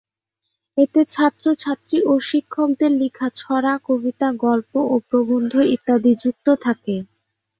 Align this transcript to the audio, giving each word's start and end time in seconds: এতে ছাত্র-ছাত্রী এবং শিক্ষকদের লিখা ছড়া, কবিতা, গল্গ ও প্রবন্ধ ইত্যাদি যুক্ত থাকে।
এতে 0.77 1.01
ছাত্র-ছাত্রী 1.09 1.97
এবং 2.01 2.17
শিক্ষকদের 2.29 2.91
লিখা 3.01 3.27
ছড়া, 3.35 3.73
কবিতা, 3.87 4.27
গল্গ 4.43 4.71
ও 4.85 5.05
প্রবন্ধ 5.07 5.53
ইত্যাদি 5.75 6.11
যুক্ত 6.23 6.47
থাকে। 6.61 6.95